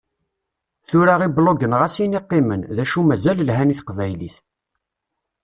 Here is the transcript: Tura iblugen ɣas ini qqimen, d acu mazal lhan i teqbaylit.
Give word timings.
Tura 0.87 1.13
iblugen 1.27 1.77
ɣas 1.79 1.95
ini 2.05 2.21
qqimen, 2.23 2.61
d 2.75 2.77
acu 2.83 3.01
mazal 3.03 3.37
lhan 3.47 3.71
i 3.73 3.75
teqbaylit. 3.79 4.35